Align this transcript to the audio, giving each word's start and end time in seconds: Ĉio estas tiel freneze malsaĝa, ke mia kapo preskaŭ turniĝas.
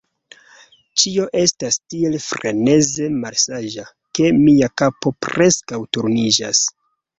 Ĉio 1.01 1.27
estas 1.41 1.77
tiel 1.93 2.17
freneze 2.29 3.11
malsaĝa, 3.19 3.87
ke 4.21 4.33
mia 4.41 4.73
kapo 4.85 5.15
preskaŭ 5.29 5.83
turniĝas. 5.99 6.67